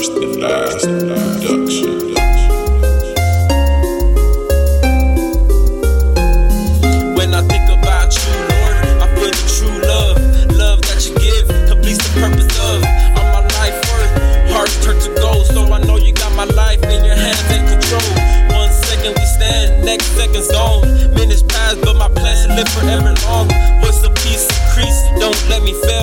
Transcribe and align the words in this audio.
first 0.00 0.12
and 0.12 0.36
last 0.40 0.86
production. 0.86 2.14
When 7.16 7.34
I 7.34 7.42
think 7.44 7.68
about 7.68 8.08
you, 8.16 8.32
Lord, 8.48 8.76
I 8.96 9.06
feel 9.16 9.28
the 9.28 9.44
true 9.56 9.76
love. 9.84 10.16
Love 10.56 10.80
that 10.88 11.04
you 11.04 11.12
give 11.20 11.48
completes 11.68 12.00
the 12.00 12.12
purpose 12.16 12.48
of 12.64 12.80
all 13.20 13.28
my 13.28 13.44
life 13.60 13.76
worth. 13.92 14.12
Hearts 14.48 14.82
turn 14.82 14.96
to 15.04 15.20
gold, 15.20 15.44
so 15.44 15.70
I 15.70 15.84
know 15.84 15.98
you 15.98 16.14
got 16.14 16.34
my 16.34 16.48
life 16.56 16.82
in 16.84 17.04
your 17.04 17.16
hands 17.16 17.44
and 17.52 17.68
control. 17.68 18.10
One 18.56 18.72
second 18.72 19.12
we 19.20 19.26
stand, 19.36 19.84
next 19.84 20.06
second's 20.16 20.50
gone. 20.50 20.80
Minutes 21.12 21.42
pass, 21.42 21.76
but 21.84 21.96
my 21.96 22.08
plans 22.08 22.48
live 22.48 22.68
forever 22.68 23.12
long. 23.28 23.48
Voice 23.84 24.02
of 24.02 24.14
peace 24.14 24.48
increase, 24.48 25.00
don't 25.20 25.36
let 25.50 25.62
me 25.62 25.74
fail. 25.84 25.99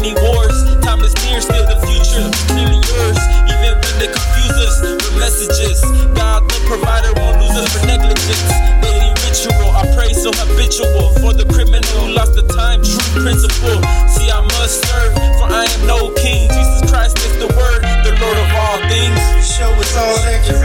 Plenty 0.00 0.16
wars, 0.24 0.56
time 0.80 1.00
is 1.00 1.14
near, 1.28 1.40
still 1.40 1.66
the 1.68 1.76
future 1.84 2.24
clearly 2.48 2.80
yours. 2.88 3.20
Even 3.52 3.76
when 3.76 3.94
they 4.00 4.08
confuse 4.08 4.56
us 4.56 4.80
with 4.80 5.16
messages, 5.20 5.80
God 6.16 6.48
the 6.48 6.60
provider 6.64 7.12
won't 7.20 7.36
lose 7.40 7.56
us 7.60 7.68
for 7.68 7.84
negligence. 7.86 8.48
Daily 8.80 9.12
ritual, 9.28 9.68
I 9.76 9.84
pray 9.92 10.12
so 10.16 10.32
habitual 10.32 11.12
for 11.20 11.36
the 11.36 11.44
criminal 11.52 11.84
who 12.00 12.16
lost 12.16 12.34
the 12.34 12.46
time. 12.48 12.80
True 12.80 13.20
principle. 13.20 13.76
See, 14.08 14.32
I 14.32 14.40
must 14.56 14.80
serve, 14.88 15.12
for 15.36 15.48
I 15.52 15.68
am 15.68 15.86
no 15.86 16.08
king. 16.16 16.48
Jesus 16.48 16.80
Christ 16.88 17.18
is 17.20 17.36
the 17.36 17.52
word, 17.52 17.84
the 18.00 18.16
Lord 18.16 18.38
of 18.40 18.48
all 18.56 18.80
things. 18.88 19.20
Show 19.44 19.68
us 19.68 19.92
all 20.00 20.16
that 20.24 20.48
you're 20.48 20.59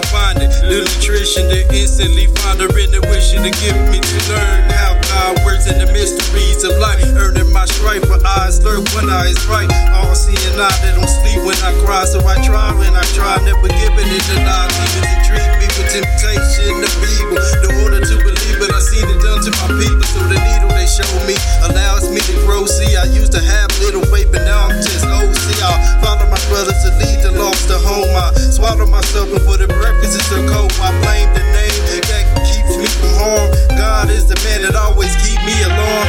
I 0.00 0.06
find 0.08 0.40
it. 0.40 0.48
The 0.64 0.80
nutrition 0.80 1.52
to 1.52 1.60
instantly 1.76 2.24
find 2.40 2.56
her 2.64 2.72
in 2.72 2.88
the 2.88 3.04
wishing 3.12 3.44
to 3.44 3.52
give 3.60 3.76
me 3.92 4.00
to 4.00 4.18
learn 4.32 4.64
how 4.72 4.96
God 5.12 5.44
works 5.44 5.68
in 5.68 5.76
the 5.76 5.92
mysteries 5.92 6.64
of 6.64 6.72
life. 6.80 7.04
Earning 7.20 7.52
my 7.52 7.68
stripe, 7.68 8.08
but 8.08 8.24
eyes 8.24 8.64
lurk 8.64 8.80
when 8.96 9.12
I 9.12 9.28
is 9.28 9.44
right. 9.44 9.68
All 9.92 10.16
seeing 10.16 10.56
eye 10.56 10.72
that 10.72 10.96
don't 10.96 11.04
sleep 11.04 11.44
when 11.44 11.58
I 11.60 11.76
cry. 11.84 12.08
So 12.08 12.24
I 12.24 12.40
try 12.40 12.72
when 12.80 12.96
I 12.96 13.04
try, 13.12 13.44
never 13.44 13.68
giving 13.68 14.08
it 14.08 14.24
the 14.24 14.40
lie. 14.40 14.72
Demons 14.72 15.04
intrigue 15.04 15.54
me 15.60 15.68
with 15.76 15.92
temptation 15.92 16.80
of 16.80 16.94
evil. 17.20 17.36
The 17.60 17.68
order 17.84 18.00
to 18.00 18.14
believe, 18.24 18.56
but 18.56 18.72
I 18.72 18.80
seen 18.80 19.04
it 19.04 19.20
done 19.20 19.44
to 19.44 19.52
my 19.52 19.68
people. 19.76 20.06
So 20.08 20.24
the 20.32 20.40
needle 20.40 20.72
they 20.72 20.88
show 20.88 21.12
me 21.28 21.36
allows 21.68 22.08
me 22.08 22.24
to 22.24 22.34
grow. 22.48 22.64
See, 22.64 22.96
I 22.96 23.04
used 23.12 23.36
to 23.36 23.42
have 23.44 23.68
little 23.84 24.06
faith, 24.08 24.32
but 24.32 24.48
now 24.48 24.64
I'm 24.64 24.80
just. 24.80 25.04
See, 25.04 25.60
I 25.60 25.76
follow 26.00 26.24
my 26.24 26.40
brothers 26.48 26.80
to 26.88 26.90
lead 26.96 27.20
the 27.20 27.36
lost 27.36 27.68
to 27.68 27.76
home. 27.84 28.08
I 28.16 28.32
swallow 28.48 28.88
myself 28.88 29.28
before 29.28 29.60
the 29.60 29.68
breakfast 29.68 29.79
sugarcoat. 30.30 30.70
I 30.78 30.94
blame 31.02 31.30
the 31.34 31.42
name 31.42 31.82
that 32.06 32.24
keeps 32.46 32.78
me 32.78 32.86
from 32.86 33.10
harm. 33.18 33.50
God 33.74 34.10
is 34.10 34.26
the 34.30 34.38
man 34.46 34.62
that 34.62 34.76
always 34.78 35.10
keep 35.18 35.42
me 35.42 35.56
along. 35.66 36.06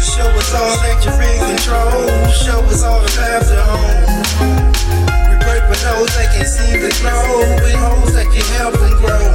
Show 0.00 0.28
us 0.32 0.50
all 0.56 0.76
that 0.80 1.04
you're 1.04 1.20
in 1.20 1.36
control. 1.36 2.08
Show 2.32 2.64
us 2.72 2.82
all 2.82 3.00
the 3.04 3.12
paths 3.12 3.52
at 3.52 3.60
home. 3.60 4.24
We 5.28 5.36
pray 5.44 5.60
for 5.68 5.76
those 5.84 6.08
that 6.16 6.32
can 6.32 6.48
see 6.48 6.80
the 6.80 6.92
glow. 7.04 7.44
With 7.60 7.76
hoes 7.76 8.12
that 8.16 8.28
can 8.32 8.46
help 8.56 8.74
them 8.80 8.96
grow. 9.04 9.28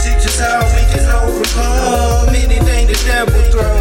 Teach 0.00 0.24
us 0.24 0.40
how 0.40 0.64
we 0.72 0.82
can 0.88 1.04
overcome 1.12 2.32
anything 2.32 2.88
the 2.88 2.96
devil 3.04 3.42
throws. 3.52 3.77